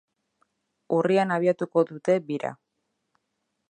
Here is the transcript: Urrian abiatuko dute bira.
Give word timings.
Urrian 0.99 1.35
abiatuko 1.37 1.87
dute 1.93 2.19
bira. 2.31 2.55